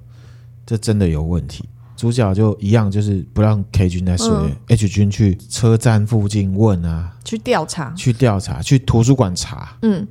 [0.65, 1.63] 这真的有问题。
[1.95, 9.77] 主角就一样，就是不让 K 君在睡，嗯，H 君去车站附近问啊，去调查，去调查，去图书馆查。
[9.81, 10.07] 嗯，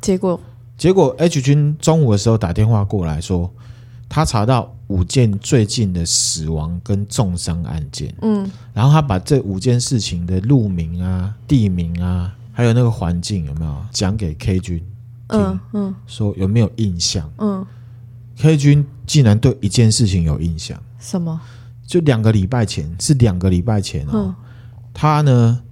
[0.00, 0.40] 结果
[0.78, 3.52] 结果 H 君中午的时候打电话过来说，
[4.08, 8.12] 他查到五件最近的死亡跟重伤案件。
[8.22, 14.84] 嗯，然后他把这五件事情的路名啊、地名啊，还有那个环境有没有讲给 K 君。
[15.28, 17.32] 嗯嗯，说有没有印象？
[17.38, 17.64] 嗯
[18.36, 20.78] ，K 君竟然对一件事情有印象。
[20.98, 21.40] 什么？
[21.86, 24.12] 就两个礼拜前，是两个礼拜前哦。
[24.12, 24.34] 嗯、
[24.92, 25.62] 他呢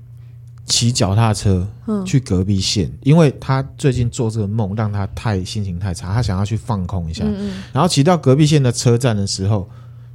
[0.64, 1.68] 骑脚踏车
[2.06, 7.22] 去隔壁县，嗯、因为他最近做这个梦让他太心情太差，他想要去放空一下。
[7.22, 9.68] 嗯嗯，然后骑到隔壁县的车站的时候。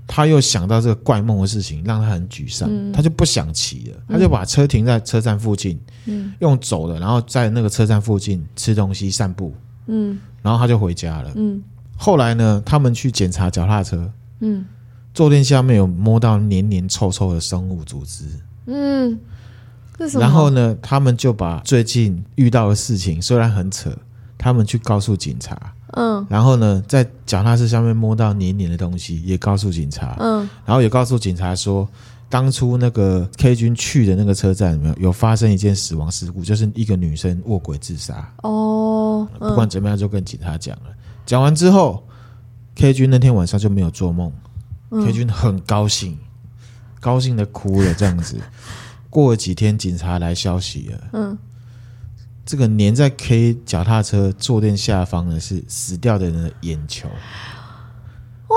[0.06, 9.54] 他又想到这个怪梦的事情，让他很沮丧，嗯、他就不想骑了，他就把车停在车站附近，嗯、用走的，然后在那个车站附近吃东西、散步，
[9.88, 11.32] 嗯，然后他就回家了。
[11.36, 11.64] 嗯，
[11.96, 14.12] 后来呢，他们去检查脚踏车，
[14.42, 14.66] 嗯，
[15.14, 18.26] 坐垫下面有摸到黏黏臭臭的生物组织，
[18.66, 19.18] 嗯，
[20.20, 23.90] 然后呢，他们就把最近遇到的事情，虽然很扯，
[24.38, 25.74] 他们去告诉警察。
[25.96, 30.16] 嗯，然后呢，在脚踏车上面摸到黏黏的东西，也告诉警察。
[30.20, 31.88] 嗯，然后也告诉警察说，
[32.30, 38.28] 当初那个 K 君去的那个车站有没有有发生一件死亡事故，就是一个女生卧轨自杀。
[38.42, 40.84] 哦，嗯、不管怎么样，就跟警察讲了。
[41.26, 42.04] 讲完之后
[42.76, 44.32] ，K 君那天晚上就没有做梦。
[44.90, 46.18] 嗯、K 君很高兴，
[47.00, 48.38] 高兴的哭了，这样子。
[49.10, 51.10] 过了几天，警察来消息了。
[51.14, 51.38] 嗯。
[52.46, 57.08] 这个粘在 K 脚踏车坐垫下方的是死掉的人的眼球。
[58.48, 58.56] 哇，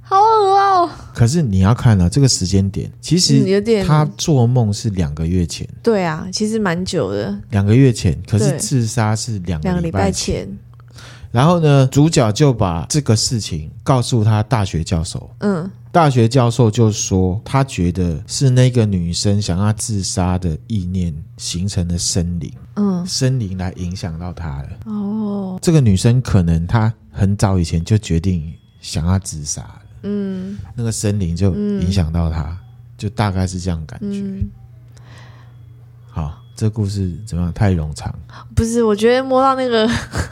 [0.00, 0.90] 好恶哦！
[1.14, 5.68] 可是你要看了、啊、这个时间点，其实他做梦是两个月前。
[5.82, 7.36] 对啊，其实蛮久的。
[7.50, 10.46] 两个月前，可是自杀是两个礼拜前。
[10.46, 10.58] 前
[11.32, 15.30] 然后呢，主角就把这个事情告诉他大学教授。
[15.40, 15.70] 嗯。
[15.92, 24.68] 大学教授就说，他觉得是那个女生想要自杀的意念形成的森林，嗯，森林来影响到她了。
[24.86, 28.50] 哦，这个女生可能她很早以前就决定
[28.80, 32.58] 想要自杀了，嗯，那个森林就影响到她，嗯，
[32.96, 34.18] 就大概是这样感觉。
[34.18, 34.48] 嗯，
[36.08, 37.52] 好，这故事怎么样？
[37.52, 38.18] 太冗长？
[38.56, 39.86] 不是，我觉得摸到那个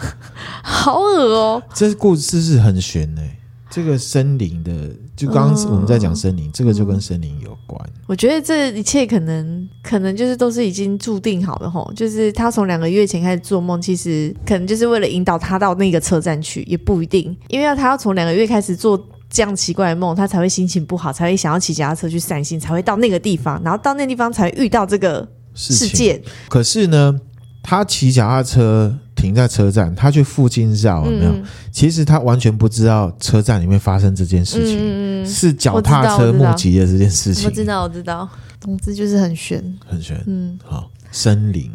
[0.64, 1.62] 好恶哦。
[1.74, 3.36] 这故事是很悬的，欸。
[3.70, 4.72] 这个森林的，
[5.14, 7.80] 就刚刚我们在讲森林，嗯，这个就跟森林有关。
[8.08, 11.90] 我觉得这一切可能，可能就是都是已经注定好的吼。
[11.94, 17.24] 就是他从两个月前开始做梦，其实可能就是为了引导他到那个车站去，也不一定。
[17.46, 26.20] 因为要他要从两个月开始做这样奇怪的梦，他才会心情不好，才会想要骑脚踏车去散心，才会到那个地方，然后到那个地方才会遇到这个事件。
[26.48, 27.20] 可是呢，
[27.62, 28.98] 他骑脚踏车。
[29.20, 31.30] 停在车站，他去附近绕有没有？
[31.32, 37.44] 嗯、其实他完全不知道车站里面发生这件事情，嗯、是脚踏车目击的这件事情。
[37.44, 38.26] 我知道，我知道，
[38.58, 40.18] 总之就是很悬，很悬。
[40.26, 41.70] 嗯，好，森林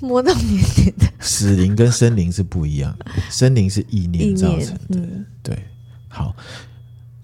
[0.00, 2.96] 摸到黏黏的，死灵跟森林是不一样，
[3.28, 4.96] 森林是意念造成的。
[4.96, 5.56] 嗯、对，
[6.08, 6.34] 好，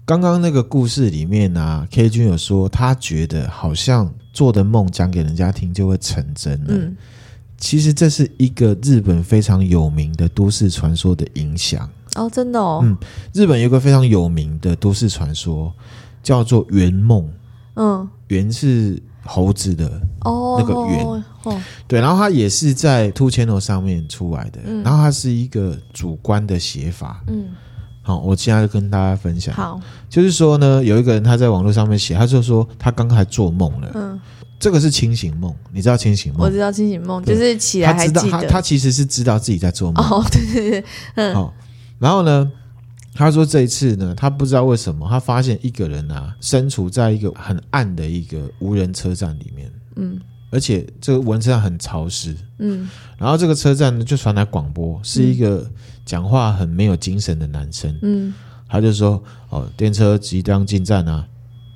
[0.05, 6.67] 刚刚那个故事里面呢、啊、K 君有说，他觉得好像做的梦讲给人家听就会成真了。
[6.69, 6.95] 嗯
[7.59, 12.79] 其实这是一个日本非常有名的都市传说的影响哦，真的哦。
[12.83, 12.97] 嗯，
[13.33, 15.71] 日本有一个非常有名的都市传说，
[16.23, 17.29] 叫做圆梦。
[17.75, 19.87] 嗯，圆是猴子的
[20.21, 21.05] 哦，那个圆。
[21.05, 27.21] 哦，哦对，然后它也是在 Two Channel 上面出来的，嗯、然后它是一个主观的写法。
[27.27, 27.49] 嗯，
[28.01, 29.53] 好，我现在就跟大家分享。
[29.53, 33.91] 好，就是说呢，有一个人他在网络上面写，他就说他刚才做梦了。
[33.93, 34.19] 嗯。
[34.59, 36.41] 这个是清醒梦，你知道清醒梦？
[36.41, 38.21] 我知道清醒梦，就是起来还记得。
[38.29, 40.05] 他他，他其实是知道自己在做梦。
[40.05, 40.83] 哦，对对对，
[41.15, 41.33] 嗯。
[41.33, 41.53] 好，
[41.97, 42.51] 然后呢，
[43.13, 49.71] 他说这一次呢，他不知道为什么，他发现一个人啊，身处在一个很暗的一个无人车站里面。
[49.95, 50.19] 嗯。
[50.51, 52.35] 而且这个无人车站很潮湿。
[52.57, 52.89] 嗯。
[53.17, 55.65] 然后这个车站呢，就传来广播，是一个
[56.05, 57.97] 讲话很没有精神的男生。
[58.01, 58.33] 嗯。
[58.67, 61.25] 他就说：“哦，电车即将进站啊。”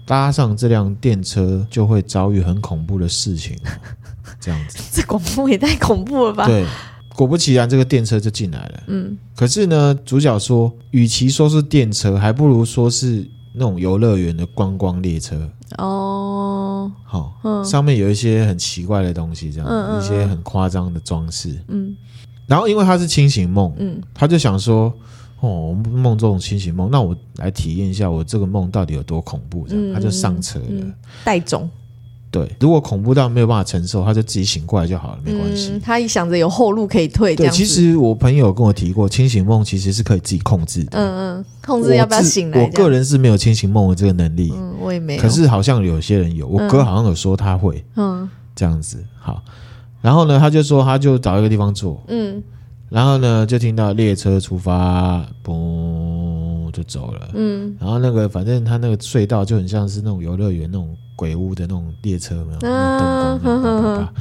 [0.06, 3.58] 搭上这辆电车就会遭遇很恐怖的事情，
[4.40, 4.78] 这样子。
[4.92, 6.46] 这恐怖也太恐怖了吧？
[6.46, 6.66] 对，
[7.16, 8.84] 果不其然，这个电车就进来了。
[8.88, 15.50] 嗯，可是呢，主角说，与其说是电车，还不如说是那种游乐园的观光列车。
[15.78, 21.58] 哦，好，嗯，上面有一些很奇怪的东西，这样，嗯嗯，一些很夸张的装饰。
[21.70, 21.96] 嗯，
[22.46, 24.94] 然后因为他是清醒梦，嗯，他就想说。
[25.44, 29.68] 哦，梦这种清醒梦，那我来体验一下，我这个梦到底有多恐怖？
[29.68, 30.66] 这样，嗯、他就上车了。
[30.70, 30.94] 嗯、
[31.26, 31.70] 带种，
[32.32, 35.72] 对，如果恐怖到没有办法承受，他就自己醒过来就好了，没关系。
[35.74, 37.36] 嗯、他一想着有后路可以退。
[37.36, 40.92] 对，其实我朋友跟我提过，清醒梦其实是可以自己控制的。
[40.98, 42.64] 嗯嗯，控制要不要醒来？
[42.64, 44.50] 我个人是没有清醒梦的这个能力。
[44.56, 45.22] 嗯，我也没有。
[45.22, 47.84] 可是好像有些人有，我哥好像有说他会。
[47.98, 49.44] 嗯，这样子好。
[50.02, 52.02] 然后呢，他就说他就找一个地方坐。
[52.08, 52.42] 嗯。
[52.94, 57.28] 然后呢，就听到列车出发，嘣，就走了。
[57.34, 62.72] 嗯，然后那个反正他那个隧道就很像是那种游乐园那种鬼屋的那种列车，没有？
[62.72, 64.14] 啊，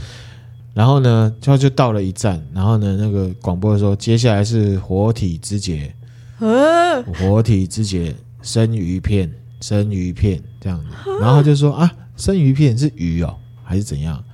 [0.72, 5.94] 然后呢，就就到了一站，然后呢，那个广播说接下来是活体肢解，
[6.38, 9.30] 啊、活体肢解生鱼片，
[9.60, 10.86] 生鱼片这样子。
[11.20, 14.24] 然后就说啊，生鱼片是鱼哦，还是怎样？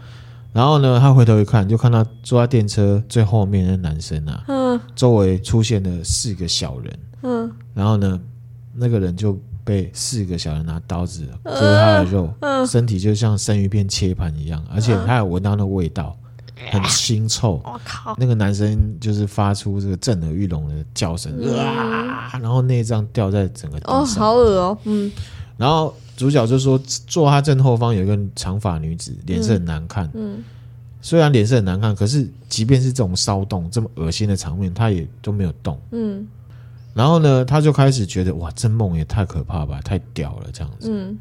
[0.53, 8.21] 然后呢，他回头一看，就看到坐在电车最后面的男生啊，嗯，周围出现了四个小人，嗯，然后呢，
[8.75, 16.17] 那个人就被四个小人拿刀子割他的肉，嗯，身体就像生鱼片切盘一样，而且他有闻到那味道，
[16.71, 18.17] 很腥臭，我靠！
[18.19, 25.13] 那个男生就是发出这个震耳欲聋的叫声，啊，然后内脏掉在整个地上，哦，好恶哦，嗯，
[25.59, 25.95] 然后。
[26.19, 30.05] 主角就说，坐他正后方有一个长发女子，脸色很难看。
[30.15, 30.45] 嗯，嗯，
[31.01, 35.79] 虽然脸色很难看，可是即便是这种骚动这么恶心的场面，他也都没有动。
[35.93, 36.27] 嗯，
[36.93, 40.91] 然后呢，他就开始觉得哇，这梦也太可怕吧，太屌了这样子。
[40.91, 41.17] 嗯，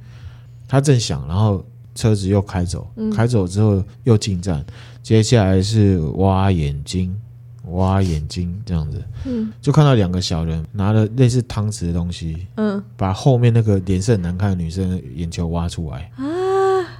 [0.67, 1.63] 他正想，然后
[1.93, 4.65] 车子又开走，嗯、开走之后又进站，
[5.03, 7.15] 接下来是挖眼睛。
[7.71, 16.09] 挖眼睛这样子，嗯，就看到两个小人拿了类似汤匙的东西，嗯，把后面那个脸色很难看的女生的眼球挖出来。
[16.15, 16.23] 啊，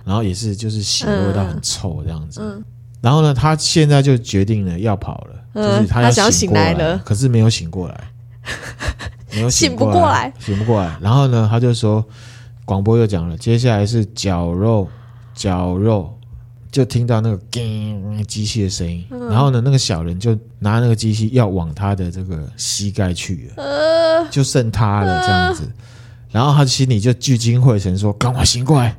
[0.03, 2.63] 然后也是就是血味道很臭这样子，嗯，
[3.01, 8.11] 然后呢，他现在就决定了要跑了，嗯、就是他要醒过来，他想醒来了，可是没有醒过来，
[9.31, 10.97] 没有醒不过来，醒不过来。
[11.01, 12.03] 然后呢，他就说，
[12.65, 14.87] 广播又讲了，接下来是绞肉，
[15.33, 16.16] 绞肉。
[16.71, 25.63] 就听到那个叮机器的声音，嗯、然后呢，那个小人就拿那个机器要往他的这个膝盖去了，呃、就剩他了这样子。
[25.63, 25.71] 呃、
[26.31, 28.95] 然后他心里就聚精会神说：“赶快醒过来，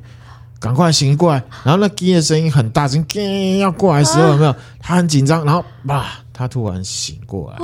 [0.59, 4.55] 赶快醒过来！”然后那机的声音很大声，叮要过来的时候有没有？
[4.79, 7.59] 他很紧张，然后吧，他突然醒过来。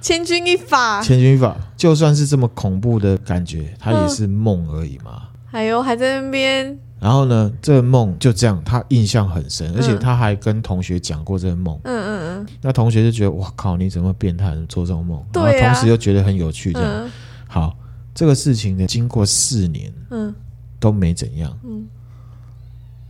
[0.00, 1.54] 千钧一发，千钧一发。
[1.76, 5.24] 就算是这么恐怖的感觉，他也是梦而已嘛。
[5.50, 6.78] 哎呦，还在那边。
[7.00, 11.80] 然后呢，这个梦就这样，他印象很深，而且他还跟同学讲过这个梦。
[11.84, 12.46] 嗯嗯嗯。
[12.60, 15.24] 那同学就觉得，哇靠，你怎么变态，做这种梦？
[15.32, 15.62] 对啊。
[15.62, 16.90] 然后同时又觉得很有趣，这样。
[16.92, 17.10] 嗯、
[17.48, 17.76] 好，
[18.14, 20.34] 这个事情呢，经过四年，嗯，
[20.78, 21.58] 都没怎样。
[21.64, 21.86] 嗯。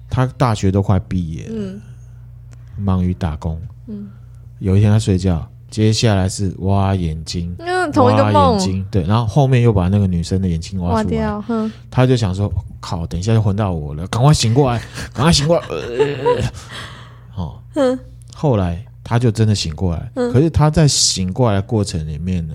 [0.08, 1.80] 他大学都快毕业了，嗯，
[2.76, 3.60] 忙于打工。
[3.88, 4.08] 嗯。
[4.60, 5.50] 有一天他睡觉。
[5.70, 11.44] 接下来是挖眼睛，嗯，同一个，挖眼睛，对，然后后面又把那个女生的眼睛挖出来，挖掉，
[11.88, 14.82] 他就想说，靠，等一下就轮到我了，赶快醒过来，
[15.14, 16.42] 赶快醒过来，呃、
[17.36, 17.96] 哦，嗯，
[18.34, 22.54] 后来他就真的醒过来，嗯、可是他在醒过来的过程里面呢，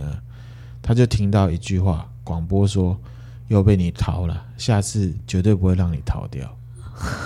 [0.81, 2.99] 他就听到一句话，广播说，
[3.47, 6.45] 又被你逃了，下次绝对不会让你逃掉。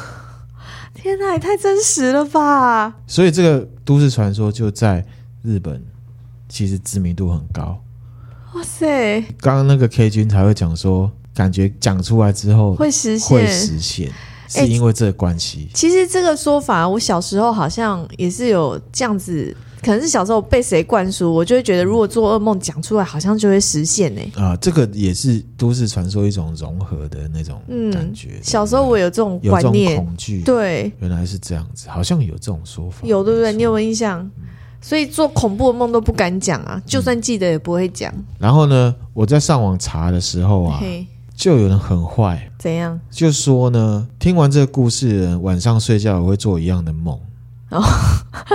[0.93, 2.93] 天哪，也太真实了吧！
[3.07, 5.03] 所以这个都市传说就在。
[5.41, 5.81] 日本
[6.47, 7.81] 其实知名度很高，
[8.55, 9.21] 哇塞！
[9.39, 14.11] 刚刚那个 K 君才会讲说，感觉讲出来之后会实现，会实现，
[14.47, 15.69] 是因为这个关系。
[15.73, 24.21] 其实这个说法，我小时候好像也是有这样子，可能是小时候被谁灌输，我就会觉得，如果做噩梦讲出来，好像就会实现呢。
[24.35, 27.61] 啊，这个也是都市传说一种融合的那种
[27.93, 28.31] 感觉。
[28.33, 33.53] 嗯、小时候我有这种观念，恐惧，对，原来是这样子，好像有这种说法，有对不对？
[33.53, 34.19] 你有没有印象？
[34.35, 34.49] 嗯
[34.81, 38.11] 所以做恐怖的梦都不敢讲啊，就算记得也不会讲。
[38.15, 38.25] 嗯。
[38.39, 41.05] 然后呢，我在上网查的时候啊，嘿
[41.35, 42.99] 就有人很坏，怎样？
[43.09, 47.17] 就说呢，听完这个故事的人，晚上睡觉也会做一样的梦。
[47.69, 47.81] 哦，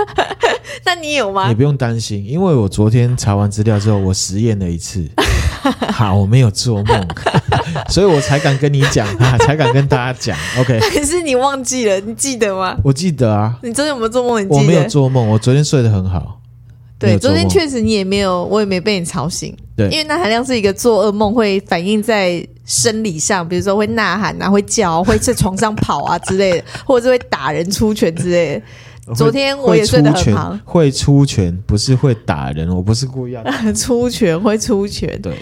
[0.85, 1.47] 那你有吗？
[1.47, 5.09] 你不用担心，因为我昨天查完资料之后，我实验了一次。
[5.91, 7.07] 好，我没有做梦，
[7.89, 10.37] 所以我才敢跟你讲啊， 才敢跟大家讲。
[10.59, 12.77] OK，可是你忘记了，你记得吗？
[12.83, 13.57] 我记得啊。
[13.61, 14.39] 你昨天有没有做梦？
[14.41, 14.57] 你记得？
[14.57, 16.39] 我没有做梦，我昨天睡得很好。
[16.97, 19.55] 对，昨天确实你也没有，我也没被你吵醒。
[19.75, 28.61] 对，因为那含量是一个做噩梦会反映在生理上，比如说会呐喊啊，会叫，会在床上跑啊之类的，或者是会打人、出拳之类的。
[29.13, 33.43] 昨天我也睡得很好，会出拳不是会打人，我不是故意要
[33.73, 35.21] 出拳，会出拳。
[35.21, 35.37] 对.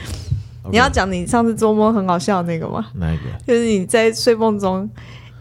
[0.72, 2.86] 你要讲你上次做梦很好笑的那个吗？
[2.96, 3.24] 哪一个？
[3.48, 4.90] 就是你在睡梦中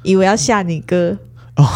[0.02, 1.16] 以为要吓你哥
[1.56, 1.64] 哦。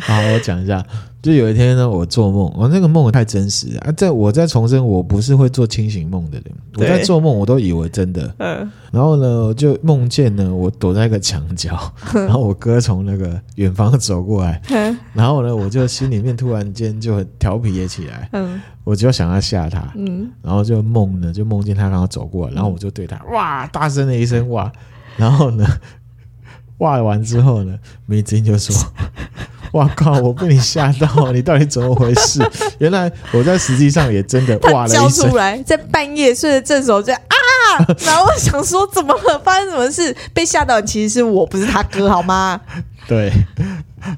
[0.00, 0.84] 好，我讲一下。
[1.22, 3.92] 就有一天呢，我做梦，我那个梦太真实啊！
[3.92, 6.44] 在我在重申，我不是会做清醒梦的人。
[6.76, 8.34] 我在做梦，我都以为真的。
[8.38, 8.70] 嗯。
[8.90, 11.78] 然后呢，我就梦见呢，我躲在一个墙角，
[12.14, 14.62] 嗯、然后我哥从那个远方走过来。
[14.70, 18.28] 嗯、然后呢，我就心里面突然间就很调皮也起来。
[18.32, 18.60] 嗯。
[18.82, 19.92] 我就想要吓他。
[19.96, 20.30] 嗯。
[20.42, 24.72] 然后就梦呢，就梦见他刚刚走过来，然后我就对他哇，大声的一声哇。
[25.18, 25.66] 然后呢，
[26.80, 28.74] 哇完之后呢，梅子英就说。
[29.72, 30.18] 哇靠！
[30.18, 32.42] 我被你吓到，你到底怎么回事？
[32.78, 37.20] 原来我在实际上也真的哇了一声，叫出来，在半夜睡得正熟，就啊！
[38.04, 39.38] 然后我想说，怎么了？
[39.44, 40.12] 发生什么事？
[40.34, 42.60] 被吓到，其实是我，不是他哥，好吗？
[43.06, 43.30] 对，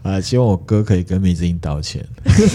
[0.02, 2.02] 啊，希望我哥可以跟米子英道歉。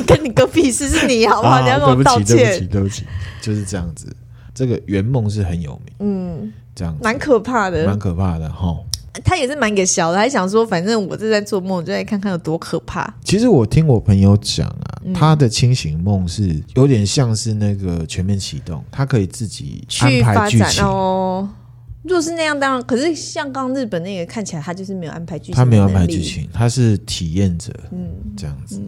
[0.08, 1.58] 跟你哥屁事，是你好不好？
[1.58, 2.36] 啊、你要跟我道歉。
[2.36, 3.04] 对不起，对不起，对不起，
[3.42, 4.08] 就是这样子。
[4.56, 8.76] 这个圆梦是很有名，嗯，这样蛮可怕的，蛮可怕的哈。
[9.24, 13.14] 他也是蛮给小的，还想说，反正我正在做梦，就来看看有多可怕。
[13.24, 21.50] 其实我听我朋友讲啊，嗯、他的清醒梦是有点像是那个全面启动，他可以自己安排剧情哦。
[22.04, 28.82] 如果是那样，当然，可是像刚日本那个看起来，他就是没有安排剧情，他没有安排剧情，他是体验者，嗯，这样子。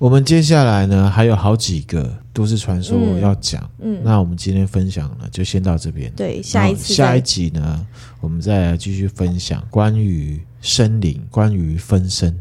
[0.00, 3.62] 嗯我们接下来呢，还有好几个都市传说要讲。
[3.80, 6.10] 嗯，嗯，那我们今天分享呢，就先到这边。
[6.16, 7.86] 对，下一次下一集呢，
[8.22, 12.34] 我们再来继续分享关于森林、关于分身、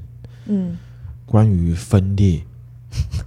[0.45, 0.77] 嗯，
[1.25, 2.41] 关于分裂、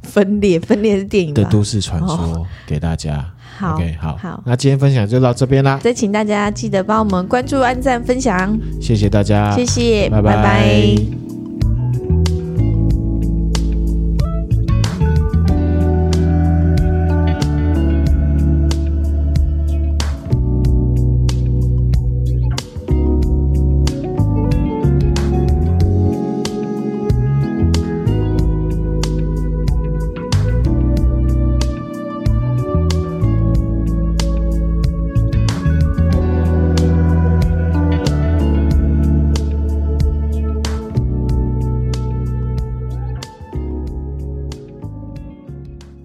[0.02, 3.18] 分裂、分裂是电影的都市传说给大家。
[3.18, 3.28] 哦、
[3.58, 5.78] 好，OK，好，好，那今天分享就到这边啦。
[5.84, 10.36] 再请大家记得帮我们关注、按赞、分享，谢谢大家，谢谢，拜拜。
[10.36, 11.41] 拜拜。